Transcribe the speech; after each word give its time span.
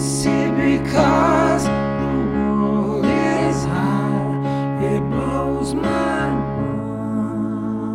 See, 0.00 0.50
because 0.52 1.64
the 1.64 1.70
world 2.60 3.04
is 3.04 3.64
high, 3.64 4.82
it 4.82 5.00
blows 5.10 5.74
my 5.74 6.30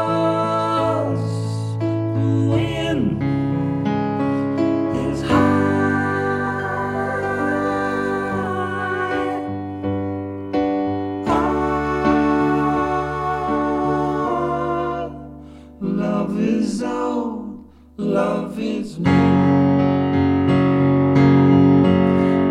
love 17.96 18.58
is 18.58 18.98
new. 18.98 19.10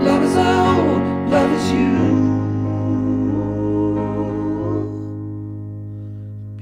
Love 0.08 0.24
is 0.24 0.36
old, 0.36 1.02
love 1.30 1.52
is 1.52 1.72
you. 1.72 1.96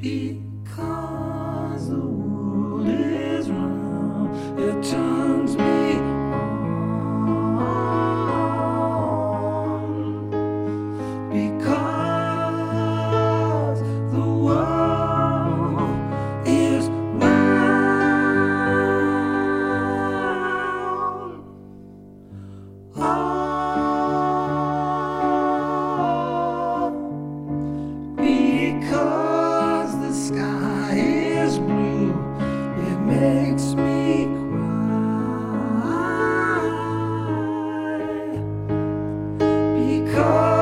Because 0.02 1.90
the 1.90 2.00
world 2.00 2.88
is. 2.88 3.17
Oh. 40.20 40.57